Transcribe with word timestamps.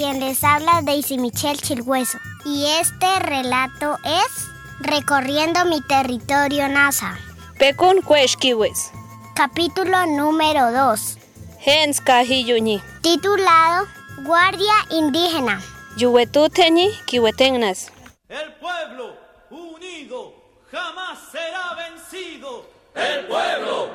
quien 0.00 0.18
les 0.18 0.42
habla 0.42 0.80
Daisy 0.80 1.18
Michelle 1.18 1.58
Chilhueso. 1.58 2.16
Y 2.46 2.64
este 2.80 3.18
relato 3.18 3.98
es 4.02 4.46
Recorriendo 4.80 5.66
mi 5.66 5.82
territorio 5.82 6.68
NASA. 6.68 7.18
Pekun 7.58 8.00
Cueshkiwes. 8.00 8.92
Capítulo 9.34 10.06
número 10.06 10.72
2. 10.72 11.18
Hens 11.66 12.00
Kahiyuñi. 12.00 12.80
Titulado 13.02 13.88
Guardia 14.22 14.72
Indígena. 14.88 15.60
Yuwetuteñi 15.98 16.90
Kiwetengnas. 17.04 17.92
El 18.30 18.54
pueblo 18.54 19.18
unido 19.50 20.32
jamás 20.72 21.18
será 21.30 21.74
vencido. 21.74 22.64
El 22.94 23.26
pueblo 23.26 23.90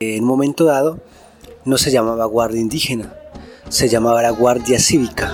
En 0.00 0.24
un 0.24 0.28
momento 0.28 0.64
dado 0.64 0.98
no 1.64 1.78
se 1.78 1.92
llamaba 1.92 2.24
Guardia 2.24 2.60
Indígena, 2.60 3.14
se 3.68 3.88
llamaba 3.88 4.22
la 4.22 4.30
Guardia 4.30 4.80
Cívica, 4.80 5.32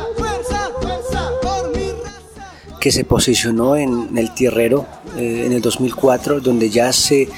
que 2.78 2.92
se 2.92 3.05
posicionó 3.05 3.77
en 3.77 4.19
el 4.19 4.34
tierrero 4.34 4.86
eh, 5.16 5.45
en 5.46 5.52
el 5.55 5.62
2004, 5.62 6.41
donde 6.41 6.69
ya 6.69 6.92
se 6.92 7.23
eh, 7.23 7.28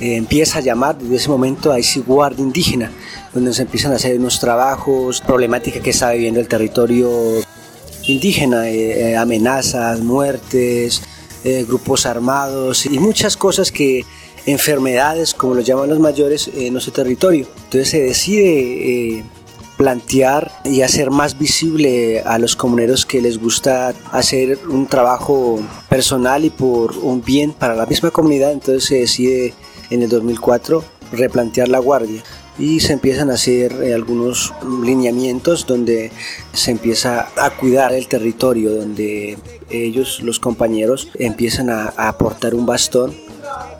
empieza 0.00 0.58
a 0.58 0.62
llamar 0.62 0.98
desde 0.98 1.14
ese 1.14 1.28
momento 1.28 1.70
a 1.70 1.78
ese 1.78 2.00
Guardia 2.00 2.42
Indígena, 2.42 2.90
donde 3.32 3.54
se 3.54 3.62
empiezan 3.62 3.92
a 3.92 3.96
hacer 3.96 4.18
unos 4.18 4.40
trabajos, 4.40 5.20
problemática 5.20 5.80
que 5.80 5.90
está 5.90 6.10
viviendo 6.10 6.40
el 6.40 6.48
territorio 6.48 7.08
indígena, 8.02 8.68
eh, 8.68 9.16
amenazas, 9.16 10.00
muertes, 10.00 11.02
grupos 11.68 12.06
armados 12.06 12.86
y 12.86 12.98
muchas 12.98 13.36
cosas 13.36 13.70
que 13.70 14.06
enfermedades, 14.46 15.34
como 15.34 15.54
lo 15.54 15.60
llaman 15.60 15.88
los 15.88 16.00
mayores, 16.00 16.50
en 16.54 16.72
nuestro 16.72 16.92
territorio. 16.92 17.46
Entonces 17.64 17.88
se 17.88 18.02
decide 18.02 19.18
eh, 19.18 19.24
plantear 19.76 20.52
y 20.64 20.82
hacer 20.82 21.10
más 21.10 21.38
visible 21.38 22.20
a 22.20 22.38
los 22.38 22.56
comuneros 22.56 23.06
que 23.06 23.20
les 23.20 23.38
gusta 23.38 23.94
hacer 24.12 24.58
un 24.68 24.86
trabajo 24.86 25.60
personal 25.88 26.44
y 26.44 26.50
por 26.50 26.96
un 26.98 27.22
bien 27.22 27.52
para 27.52 27.74
la 27.74 27.86
misma 27.86 28.10
comunidad. 28.10 28.52
Entonces 28.52 28.84
se 28.84 29.00
decide 29.00 29.54
en 29.90 30.02
el 30.02 30.08
2004 30.08 30.84
replantear 31.12 31.68
la 31.68 31.78
guardia 31.78 32.22
y 32.58 32.80
se 32.80 32.92
empiezan 32.92 33.30
a 33.30 33.34
hacer 33.34 33.72
eh, 33.82 33.94
algunos 33.94 34.54
lineamientos 34.82 35.66
donde 35.66 36.12
se 36.52 36.70
empieza 36.70 37.28
a 37.36 37.50
cuidar 37.50 37.92
el 37.92 38.06
territorio, 38.06 38.74
donde 38.74 39.38
ellos, 39.70 40.20
los 40.22 40.38
compañeros, 40.38 41.08
empiezan 41.18 41.68
a 41.70 41.88
aportar 41.96 42.54
un 42.54 42.64
bastón 42.64 43.12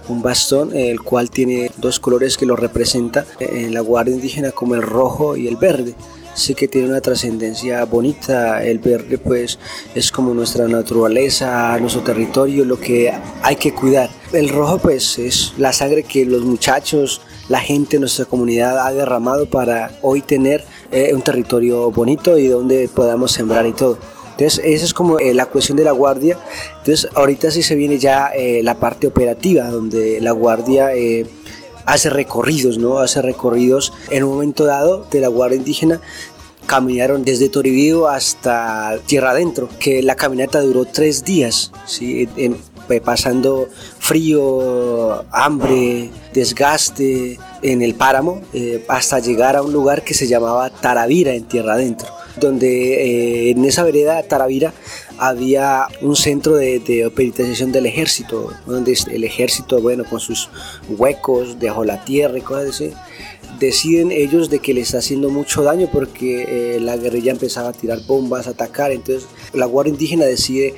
un 0.09 0.23
bastón 0.23 0.75
el 0.75 1.01
cual 1.01 1.31
tiene 1.31 1.71
dos 1.77 2.01
colores 2.01 2.37
que 2.37 2.47
lo 2.47 2.57
representa 2.57 3.25
en 3.39 3.75
la 3.75 3.81
guardia 3.81 4.15
indígena 4.15 4.53
como 4.53 4.75
el 4.75 4.83
rojo 4.83 5.37
y 5.37 5.49
el 5.49 5.57
verde. 5.57 5.95
Sí 6.35 6.57
que 6.57 6.67
tiene 6.67 6.89
una 6.89 7.01
trascendencia 7.01 7.85
bonita 7.85 8.65
el 8.65 8.81
verde 8.81 9.19
pues 9.19 9.59
es 9.95 10.11
como 10.11 10.35
nuestra 10.35 10.67
naturaleza 10.67 11.79
nuestro 11.79 12.03
territorio 12.03 12.65
lo 12.65 12.79
que 12.81 13.13
hay 13.43 13.57
que 13.57 13.73
cuidar. 13.73 14.11
El 14.33 14.49
rojo 14.49 14.79
pues 14.79 15.19
es 15.19 15.53
la 15.59 15.73
sangre 15.73 16.03
que 16.03 16.25
los 16.25 16.43
muchachos 16.43 17.21
la 17.49 17.61
gente 17.61 17.99
nuestra 17.99 18.25
comunidad 18.25 18.87
ha 18.87 18.93
derramado 18.93 19.47
para 19.47 19.93
hoy 20.03 20.23
tener 20.23 20.65
eh, 20.91 21.13
un 21.15 21.23
territorio 21.23 21.91
bonito 21.91 22.39
y 22.39 22.49
donde 22.49 22.89
podamos 22.89 23.33
sembrar 23.33 23.67
y 23.67 23.73
todo 23.73 23.99
entonces, 24.37 24.61
esa 24.65 24.85
es 24.85 24.93
como 24.95 25.19
eh, 25.21 25.33
la 25.33 25.47
cuestión 25.47 25.77
de 25.77 25.85
la 25.85 25.93
guardia. 25.93 26.37
Entonces, 26.79 27.09
ahorita 27.15 27.51
sí 27.51 27.63
se 27.63 27.77
viene 27.77 27.99
ya 27.99 28.29
eh, 28.35 28.63
la 28.63 28.75
parte 28.75 29.07
operativa, 29.07 29.69
donde 29.69 30.21
la 30.21 30.33
guardia 30.33 30.93
eh, 30.95 31.25
hace 31.86 32.11
recorridos, 32.11 32.77
¿no? 32.79 32.98
Hace 32.98 33.23
recorridos 33.23 33.92
en 34.11 34.25
un 34.25 34.31
momento 34.35 34.64
dado 34.64 35.07
de 35.11 35.20
la 35.20 35.29
guardia 35.29 35.57
indígena. 35.58 36.01
Caminaron 36.67 37.25
desde 37.25 37.48
Toribío 37.51 38.08
hasta 38.08 38.98
Tierra 39.07 39.31
Adentro, 39.33 39.69
que 39.79 40.03
la 40.03 40.17
caminata 40.17 40.61
duró 40.63 40.85
tres 40.87 41.23
días, 41.25 41.70
¿sí? 41.87 42.29
En- 42.37 42.57
en- 42.89 43.01
pasando 43.03 43.69
frío, 43.98 45.25
hambre, 45.31 46.11
desgaste 46.33 47.39
en 47.63 47.83
el 47.83 47.95
páramo, 47.95 48.42
eh, 48.53 48.85
hasta 48.89 49.19
llegar 49.20 49.57
a 49.57 49.63
un 49.63 49.73
lugar 49.73 50.03
que 50.05 50.13
se 50.14 50.27
llamaba 50.27 50.69
Taravira 50.70 51.33
en 51.35 51.45
Tierra 51.45 51.75
Adentro 51.75 52.08
donde 52.36 53.48
eh, 53.48 53.50
en 53.50 53.64
esa 53.64 53.84
vereda 53.84 54.22
Taravira 54.22 54.72
había 55.18 55.86
un 56.00 56.17
centro 56.17 56.56
de, 56.56 56.80
de 56.80 57.11
del 57.67 57.86
ejército, 57.86 58.52
donde 58.67 58.96
el 59.11 59.24
ejército, 59.24 59.80
bueno, 59.80 60.05
con 60.05 60.20
sus 60.20 60.48
huecos 60.89 61.58
debajo 61.58 61.84
la 61.84 62.05
tierra 62.05 62.39
y 62.39 62.42
cosas 62.42 62.70
así, 62.70 62.92
deciden 63.58 64.11
ellos 64.11 64.50
de 64.50 64.58
que 64.58 64.74
le 64.74 64.80
está 64.80 64.98
haciendo 64.98 65.30
mucho 65.30 65.62
daño 65.62 65.89
porque 65.92 66.77
eh, 66.77 66.80
la 66.80 66.96
guerrilla 66.96 67.33
empezaba 67.33 67.68
a 67.68 67.72
tirar 67.72 68.00
bombas, 68.06 68.46
a 68.46 68.51
atacar, 68.51 68.90
entonces 68.90 69.28
la 69.52 69.66
Guardia 69.66 69.92
Indígena 69.92 70.24
decide 70.24 70.74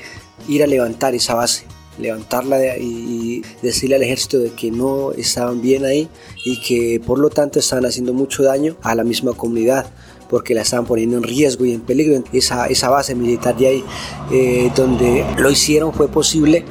ir 0.48 0.62
a 0.62 0.66
levantar 0.66 1.14
esa 1.14 1.34
base 1.34 1.64
levantarla 1.98 2.76
y 2.76 3.42
decirle 3.62 3.96
al 3.96 4.02
ejército 4.02 4.38
de 4.38 4.50
que 4.50 4.70
no 4.70 5.12
estaban 5.12 5.62
bien 5.62 5.84
ahí 5.84 6.08
y 6.44 6.60
que 6.60 7.00
por 7.04 7.18
lo 7.18 7.30
tanto 7.30 7.58
estaban 7.58 7.86
haciendo 7.86 8.12
mucho 8.12 8.42
daño 8.42 8.76
a 8.82 8.94
la 8.94 9.04
misma 9.04 9.32
comunidad 9.32 9.86
porque 10.28 10.54
la 10.54 10.62
estaban 10.62 10.87
poniendo 10.87 11.16
en 11.16 11.22
riesgo 11.22 11.64
y 11.64 11.72
en 11.72 11.81
peligro. 11.81 12.22
Esa, 12.32 12.66
esa 12.66 12.88
base 12.88 13.14
militar 13.14 13.56
de 13.56 13.66
ahí, 13.66 13.84
eh, 14.31 14.70
donde 14.75 15.25
lo 15.38 15.50
hicieron 15.50 15.92
fue 15.92 16.09
posible, 16.09 16.64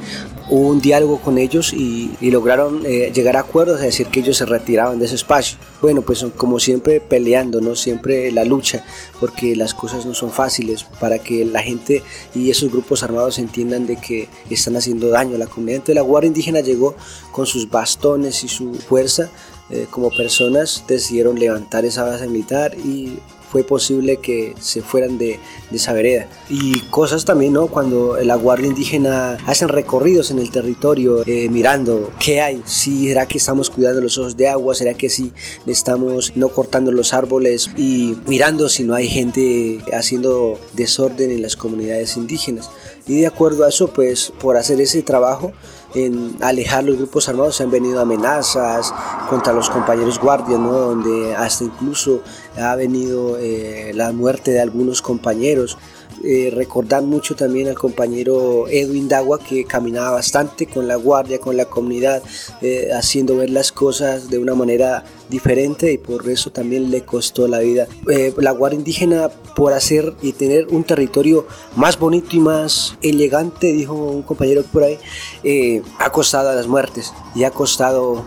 hubo 0.48 0.68
un 0.68 0.80
diálogo 0.80 1.18
con 1.18 1.38
ellos 1.38 1.72
y, 1.72 2.12
y 2.20 2.30
lograron 2.30 2.82
eh, 2.86 3.10
llegar 3.12 3.36
a 3.36 3.40
acuerdos, 3.40 3.80
es 3.80 3.86
decir, 3.86 4.06
que 4.06 4.20
ellos 4.20 4.36
se 4.36 4.46
retiraban 4.46 4.98
de 4.98 5.06
ese 5.06 5.16
espacio. 5.16 5.58
Bueno, 5.82 6.02
pues 6.02 6.24
como 6.36 6.58
siempre 6.60 7.00
peleando, 7.00 7.60
¿no? 7.60 7.74
Siempre 7.74 8.30
la 8.30 8.44
lucha, 8.44 8.84
porque 9.20 9.56
las 9.56 9.74
cosas 9.74 10.06
no 10.06 10.14
son 10.14 10.30
fáciles 10.30 10.84
para 11.00 11.18
que 11.18 11.44
la 11.44 11.62
gente 11.62 12.02
y 12.34 12.50
esos 12.50 12.70
grupos 12.70 13.02
armados 13.02 13.38
entiendan 13.38 13.86
de 13.86 13.96
que 13.96 14.28
están 14.50 14.76
haciendo 14.76 15.08
daño 15.08 15.36
a 15.36 15.38
la 15.38 15.46
comunidad. 15.46 15.76
Entonces 15.76 15.96
la 15.96 16.02
Guardia 16.02 16.28
Indígena 16.28 16.60
llegó 16.60 16.94
con 17.32 17.46
sus 17.46 17.68
bastones 17.68 18.44
y 18.44 18.48
su 18.48 18.74
fuerza 18.74 19.30
eh, 19.68 19.88
como 19.90 20.10
personas, 20.10 20.84
decidieron 20.86 21.38
levantar 21.38 21.84
esa 21.84 22.04
base 22.04 22.28
militar 22.28 22.76
y 22.78 23.18
fue 23.50 23.64
posible 23.64 24.18
que 24.18 24.54
se 24.60 24.82
fueran 24.82 25.18
de, 25.18 25.38
de 25.70 25.76
esa 25.76 25.92
vereda. 25.92 26.28
Y 26.48 26.80
cosas 26.90 27.24
también, 27.24 27.52
¿no? 27.52 27.68
Cuando 27.68 28.16
la 28.22 28.36
Guardia 28.36 28.68
Indígena 28.68 29.38
hacen 29.46 29.68
recorridos 29.68 30.30
en 30.30 30.38
el 30.38 30.50
territorio 30.50 31.22
eh, 31.26 31.48
mirando 31.48 32.10
qué 32.18 32.40
hay, 32.40 32.62
si 32.64 33.08
será 33.08 33.26
que 33.26 33.38
estamos 33.38 33.70
cuidando 33.70 34.00
los 34.00 34.18
ojos 34.18 34.36
de 34.36 34.48
agua, 34.48 34.74
será 34.74 34.94
que 34.94 35.08
si 35.08 35.32
estamos 35.66 36.32
no 36.36 36.48
cortando 36.48 36.92
los 36.92 37.12
árboles 37.12 37.70
y 37.76 38.16
mirando 38.26 38.68
si 38.68 38.84
no 38.84 38.94
hay 38.94 39.08
gente 39.08 39.80
haciendo 39.92 40.58
desorden 40.74 41.30
en 41.30 41.42
las 41.42 41.56
comunidades 41.56 42.16
indígenas. 42.16 42.70
Y 43.06 43.20
de 43.20 43.26
acuerdo 43.26 43.64
a 43.64 43.68
eso, 43.68 43.88
pues 43.88 44.32
por 44.40 44.56
hacer 44.56 44.80
ese 44.80 45.02
trabajo, 45.02 45.52
en 45.94 46.36
alejar 46.42 46.84
los 46.84 46.96
grupos 46.96 47.28
armados 47.28 47.60
han 47.60 47.70
venido 47.70 48.00
amenazas 48.00 48.92
contra 49.30 49.52
los 49.52 49.70
compañeros 49.70 50.18
guardias, 50.18 50.58
¿no? 50.58 50.72
donde 50.72 51.34
hasta 51.34 51.64
incluso 51.64 52.20
ha 52.56 52.74
venido 52.74 53.35
eh, 53.38 53.92
la 53.94 54.12
muerte 54.12 54.50
de 54.50 54.60
algunos 54.60 55.02
compañeros. 55.02 55.78
Eh, 56.24 56.50
recordar 56.54 57.02
mucho 57.02 57.36
también 57.36 57.68
al 57.68 57.74
compañero 57.74 58.66
Edwin 58.68 59.06
Dagua 59.06 59.38
que 59.38 59.64
caminaba 59.64 60.12
bastante 60.12 60.66
con 60.66 60.88
la 60.88 60.96
guardia, 60.96 61.38
con 61.38 61.56
la 61.56 61.66
comunidad, 61.66 62.22
eh, 62.62 62.88
haciendo 62.94 63.36
ver 63.36 63.50
las 63.50 63.70
cosas 63.70 64.30
de 64.30 64.38
una 64.38 64.54
manera 64.54 65.04
diferente 65.28 65.92
y 65.92 65.98
por 65.98 66.28
eso 66.28 66.50
también 66.50 66.90
le 66.90 67.04
costó 67.04 67.48
la 67.48 67.58
vida. 67.58 67.86
Eh, 68.10 68.34
la 68.38 68.52
guardia 68.52 68.78
indígena 68.78 69.28
por 69.54 69.72
hacer 69.72 70.14
y 70.22 70.32
tener 70.32 70.68
un 70.68 70.84
territorio 70.84 71.46
más 71.74 71.98
bonito 71.98 72.28
y 72.32 72.40
más 72.40 72.96
elegante, 73.02 73.72
dijo 73.72 73.94
un 73.94 74.22
compañero 74.22 74.62
por 74.62 74.84
ahí, 74.84 74.98
eh, 75.42 75.82
ha 75.98 76.10
costado 76.10 76.54
las 76.54 76.66
muertes 76.66 77.12
y 77.34 77.44
ha 77.44 77.50
costado 77.50 78.24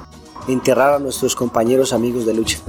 enterrar 0.48 0.96
a 0.96 1.00
nuestros 1.00 1.36
compañeros 1.36 1.94
amigos 1.94 2.26
de 2.26 2.34
lucha. 2.34 2.60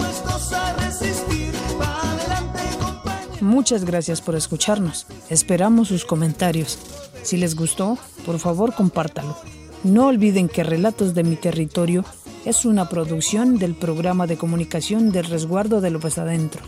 Muchas 3.51 3.85
gracias 3.85 4.21
por 4.21 4.37
escucharnos. 4.37 5.09
Esperamos 5.29 5.89
sus 5.89 6.05
comentarios. 6.05 6.79
Si 7.25 7.37
les 7.37 7.57
gustó, 7.57 7.99
por 8.25 8.39
favor 8.39 8.77
compártalo. 8.77 9.37
No 9.83 10.07
olviden 10.07 10.49
que 10.49 10.63
Relatos 10.63 11.15
de 11.15 11.25
mi 11.25 11.35
Territorio 11.35 12.05
es 12.45 12.65
una 12.65 12.89
producción 12.89 13.59
del 13.59 13.75
programa 13.75 14.29
de 14.29 14.37
comunicación 14.37 15.11
del 15.11 15.25
resguardo 15.25 15.81
de 15.81 15.91
López 15.91 16.17
Adentro, 16.19 16.63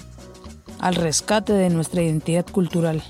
al 0.81 0.97
rescate 0.97 1.53
de 1.53 1.71
nuestra 1.71 2.03
identidad 2.03 2.47
cultural. 2.47 3.01